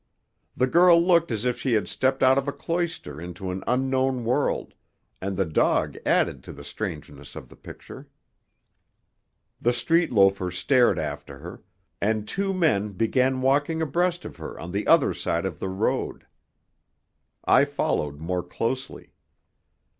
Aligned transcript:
The 0.57 0.65
girl 0.65 0.99
looked 0.99 1.29
as 1.31 1.45
if 1.45 1.59
she 1.59 1.73
had 1.73 1.87
stepped 1.87 2.23
out 2.23 2.39
of 2.39 2.47
a 2.47 2.51
cloister 2.51 3.21
into 3.21 3.51
an 3.51 3.63
unknown 3.67 4.25
world, 4.25 4.73
and 5.21 5.37
the 5.37 5.45
dog 5.45 5.95
added 6.07 6.43
to 6.45 6.51
the 6.51 6.63
strangeness 6.63 7.35
of 7.35 7.49
the 7.49 7.55
picture. 7.55 8.07
The 9.61 9.73
street 9.73 10.11
loafers 10.11 10.57
stared 10.57 10.97
after 10.97 11.37
her, 11.37 11.61
and 12.01 12.27
two 12.27 12.51
men 12.51 12.93
began 12.93 13.41
walking 13.41 13.79
abreast 13.79 14.25
of 14.25 14.37
her 14.37 14.59
on 14.59 14.71
the 14.71 14.87
other 14.87 15.13
side 15.13 15.45
of 15.45 15.59
the 15.59 15.69
road. 15.69 16.25
I 17.45 17.63
followed 17.63 18.19
more 18.19 18.41
closely. 18.41 19.13